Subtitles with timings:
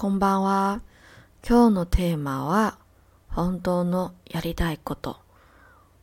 [0.00, 0.80] こんばんは。
[1.46, 2.78] 今日のテーマは
[3.28, 5.18] 本当のやりたいこと。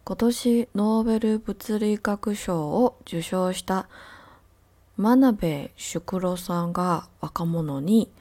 [0.05, 3.89] 今年ノーベル物理学賞を受賞した
[4.97, 8.11] 真鍋淑郎さんが若者に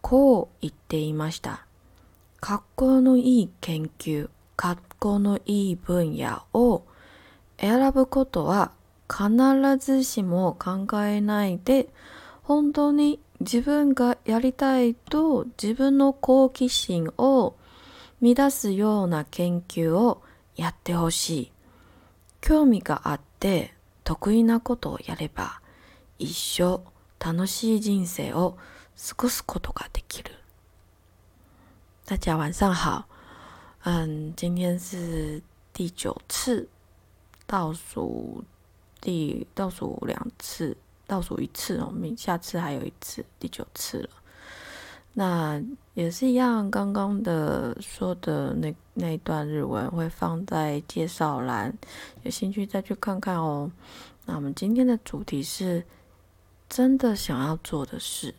[0.00, 1.64] こう言っていました。
[2.40, 6.82] 格好のいい研究、格好のいい分野を
[7.56, 8.72] 選ぶことは
[9.08, 9.28] 必
[9.78, 11.88] ずしも考えないで
[12.42, 17.56] 本当に自分がやりたいと自分の好奇心を
[18.20, 20.22] 乱すような研究を
[20.56, 21.52] やってほしい。
[22.42, 25.60] 興味があって得意なことをやれば
[26.18, 26.80] 一生
[27.18, 28.58] 楽しい人生を
[29.08, 30.32] 過ごすことができる。
[32.06, 33.04] 大家晚上好，
[33.84, 36.68] 嗯，今天是第九次
[37.46, 38.44] 倒数
[39.00, 40.76] 第倒数两次。
[41.10, 44.10] 倒数一次哦，明下次还有一次，第九次了。
[45.12, 45.60] 那
[45.94, 51.76] 也是一样，刚刚的说的那那一段日文会放在介绍栏，
[52.22, 53.68] 有兴趣再去看看哦。
[54.24, 55.84] 那我们今天的主题是
[56.68, 58.32] 真的想要做的事。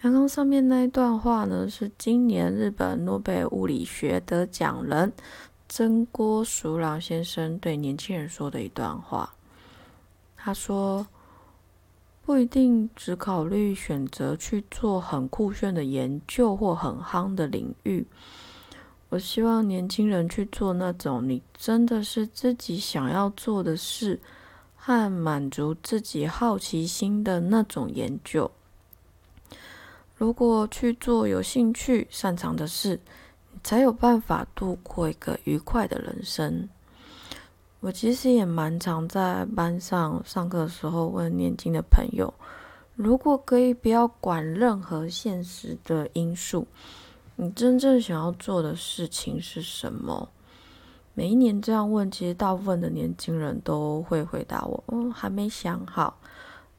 [0.00, 5.12] 刚刚上面那一段话呢，是今年日本诺贝尔物理学得奖人
[5.66, 9.34] 真锅淑郎先生对年轻人说的一段话。
[10.36, 11.04] 他说。
[12.24, 18.06] 不一定只考虑选择去做很酷炫的研究或很夯的领域。
[19.10, 24.18] 我希望年轻人去做那种你真的是自己想要做的事，
[24.74, 28.50] 和满足自己好奇心的那种研究。
[30.16, 32.98] 如果去做有兴趣、擅长的事，
[33.52, 36.68] 你才有办法度过一个愉快的人生。
[37.84, 42.32] 我其实也蛮常在班上上课的时候问年轻的朋友：
[42.96, 46.66] 如果可以不要管任何现实的因素，
[47.36, 50.26] 你真正想要做的事情是什么？
[51.12, 56.18] 每一年这样问，其实大部分的年轻人都会回答我：嗯，还没想好，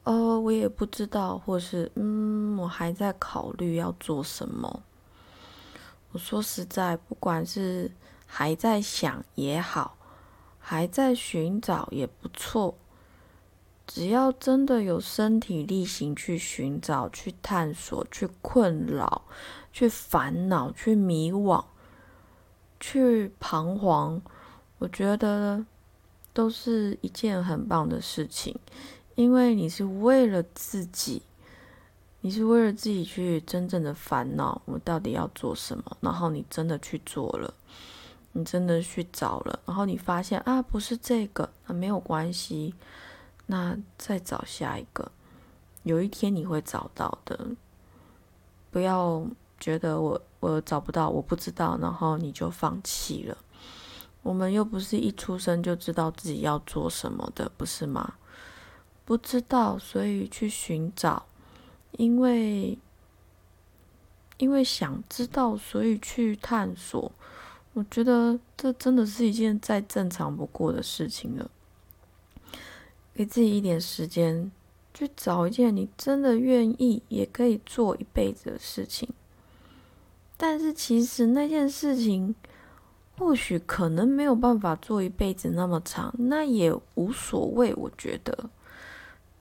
[0.06, 4.82] 呃，我也不知道，或是嗯，我还在考虑要做什么。
[6.14, 7.92] 我说实在，不管是
[8.26, 9.96] 还在想也好。
[10.68, 12.76] 还在寻找也不错，
[13.86, 19.22] 只要真的有身体力行去寻找、去探索、去困扰、
[19.72, 21.64] 去烦恼、去迷惘、
[22.80, 24.20] 去彷徨，
[24.80, 25.64] 我觉得
[26.34, 28.58] 都是一件很棒的事情，
[29.14, 31.22] 因为你是为了自己，
[32.22, 37.54] 你是为了自己去真正的烦恼，我到底要做什么，然后你真的去做了。
[38.38, 42.76] 你真的去找了，然后你发现啊，不是这个，那没有关系，
[43.46, 45.10] 那再找下一个，
[45.84, 47.48] 有一天你会找到的。
[48.72, 49.26] 不要
[49.58, 53.38] 觉得我我找不到，我不知道，然后你就放弃了。
[54.22, 58.16] 我们又不是一出生就知道自己要做什么的，不是吗？
[59.06, 61.26] 不知道，所以去寻找，
[61.92, 62.78] 因为
[64.36, 67.10] 因为想知道，所以去探索。
[67.76, 71.52] 我觉得这真的是一件再正常不过的事情了。
[73.14, 74.50] 给自己一点时间，
[74.94, 79.10] 去找一件你真的愿意也可以做一辈子的事情。
[80.38, 82.34] 但是其实那件事情，
[83.18, 87.74] 或许可能没有办法做一辈子那么长，那也无所谓。
[87.76, 88.50] 我觉得，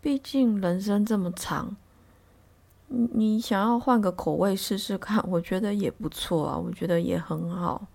[0.01, 1.77] 毕竟人生这么长，
[2.89, 6.59] 你想要换个口味试试看，我觉得也不错啊。
[6.59, 7.87] 我觉得也很好。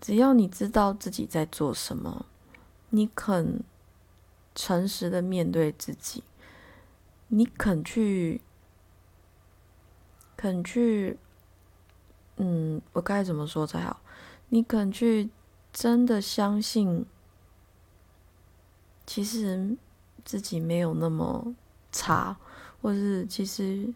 [0.00, 2.24] 只要你知道自己在做什么，
[2.88, 3.62] 你肯
[4.54, 6.24] 诚实的面对自己，
[7.28, 8.40] 你肯去，
[10.38, 11.18] 肯去，
[12.38, 14.00] 嗯，我该怎么说才好？
[14.48, 15.28] 你肯去
[15.70, 17.04] 真的相信，
[19.06, 19.76] 其实
[20.24, 21.54] 自己没有那么
[21.92, 22.38] 差，
[22.80, 23.92] 或是其实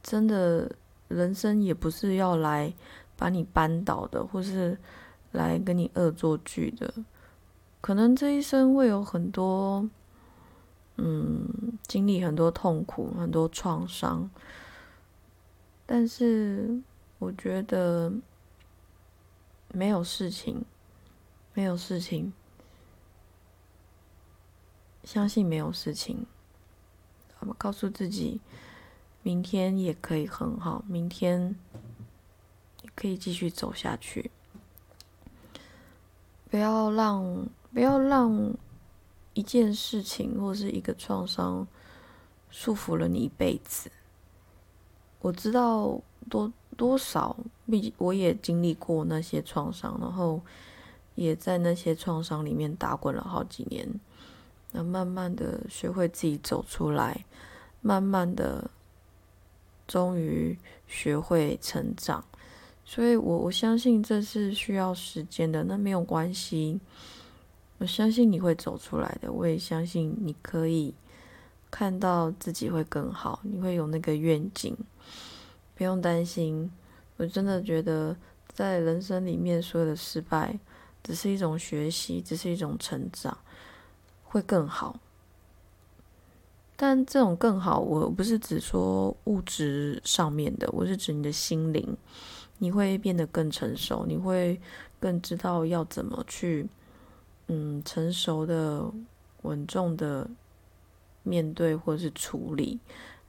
[0.00, 0.70] 真的
[1.08, 2.72] 人生也不是要来
[3.16, 4.78] 把你扳倒的，或是。
[5.34, 6.94] 来跟你恶作剧的，
[7.80, 9.88] 可能这一生会有很多，
[10.96, 14.30] 嗯，经历很多痛苦、很多创伤，
[15.84, 16.80] 但是
[17.18, 18.12] 我觉得
[19.72, 20.64] 没有事情，
[21.52, 22.32] 没有事情，
[25.02, 26.24] 相信没有事情，
[27.40, 28.40] 我们告诉自己，
[29.22, 31.56] 明天也可以很好，明天
[32.94, 34.30] 可以继续走下去。
[36.54, 38.54] 不要让不要让
[39.32, 41.66] 一件事情或是一个创伤
[42.48, 43.90] 束缚了你一辈子。
[45.18, 47.36] 我知道多多少，
[47.66, 50.40] 毕竟我也经历过那些创伤，然后
[51.16, 53.88] 也在那些创伤里面打滚了好几年，
[54.70, 57.24] 那慢慢的学会自己走出来，
[57.80, 58.70] 慢慢的，
[59.88, 60.56] 终于
[60.86, 62.24] 学会成长，
[62.84, 66.78] 所以我我相信这是需要时间的，那没有关系，
[67.78, 70.94] 我相信你会走出来的，我也相信你可以。
[71.70, 74.76] 看到自己会更好，你会有那个愿景，
[75.74, 76.70] 不用担心。
[77.16, 78.16] 我真的觉得，
[78.46, 80.56] 在人生里面，所有的失败
[81.02, 83.36] 只是一种学习，只是一种成长，
[84.22, 85.00] 会更好。
[86.76, 91.96] 但这种更好，我不是指说物质上面的，我是指你的心灵，
[92.58, 94.60] 你会变得更成熟，你会
[94.98, 96.68] 更知道要怎么去，
[97.48, 98.90] 嗯，成熟的、
[99.42, 100.30] 稳重的。
[101.26, 102.78] 面对或是处理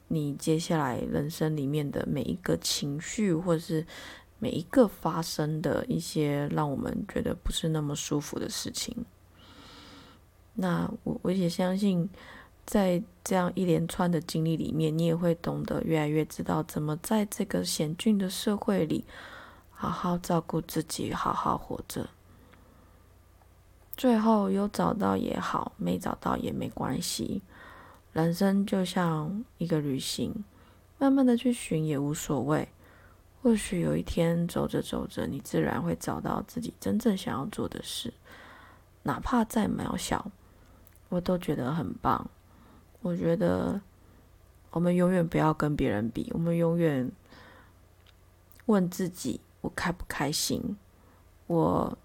[0.09, 3.87] 你接下来人生里面的每一个情绪，或者是
[4.37, 9.05] 每一个发生的一些让我们觉得不是那么舒服的事情。
[10.55, 12.09] 那我我也相信，
[12.65, 19.05] 在这样一连串的经历里面，你也会懂得越来越知道怎么在这个险峻的社会里
[19.69, 22.09] 好好照顾自己，好好活着。
[23.95, 27.41] 最后有找到也好，没找到也没关系。
[28.11, 30.43] 人生就像一个旅行，
[30.97, 32.67] 慢慢的去寻也无所谓。
[33.41, 38.11] 或许有一天走着走着，你自然会找到自己真正想要做的事，
[39.03, 40.31] 哪怕再渺小，
[41.09, 42.27] 我都觉得很棒。
[43.05, 43.79] 我觉得
[44.71, 47.11] 我们永远不要跟别人比，我们永远
[48.65, 50.75] 问自己：我开不开心？
[51.45, 51.95] 我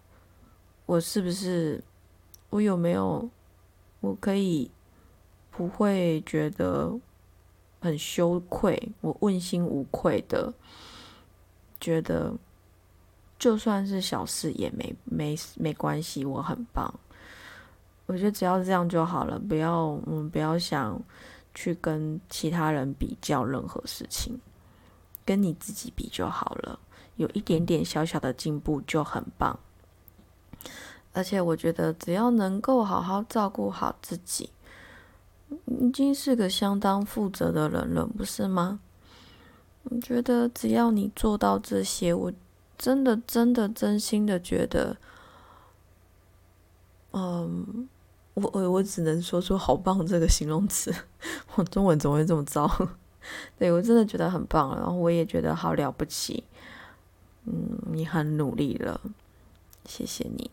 [0.85, 1.83] 我是不是？
[2.51, 3.31] 我有没有？
[4.01, 4.71] 我可以。
[5.53, 6.99] 不会觉得
[7.81, 10.55] 很羞愧，我问心无愧的
[11.79, 12.35] 觉得，
[13.39, 16.95] 就算是小事也没没没关系，我很棒。
[18.11, 21.01] 我觉得只要这样就好了，不要嗯不要想
[21.55, 24.41] 去跟其他人比较任何事情，
[25.25, 26.81] 跟你自己比就好了。
[27.15, 29.57] 有一点点小小的进步就很棒。
[31.13, 34.51] 而且我觉得只要能够好好照顾好自己。
[35.67, 38.81] 已经是个相当负责的人了，不是吗？
[39.85, 42.33] 我觉得只要你做到这些，我
[42.77, 44.97] 真的、真的、真心的觉得，
[47.13, 47.89] 嗯，
[48.53, 50.95] 我我只能说出“好棒”这个形容词。
[51.57, 52.71] 我中文怎么会这么糟？
[53.59, 56.45] 对我真的觉得很棒，然后我也觉得好了不起。
[57.45, 59.01] 嗯，你很努力了，
[59.85, 60.51] 谢谢你。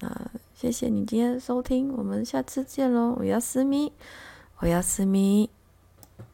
[0.00, 0.30] 那。
[0.54, 3.16] 谢谢你今天收听，我们下次见喽！
[3.18, 3.92] 我要私密，
[4.60, 5.50] 我要私密。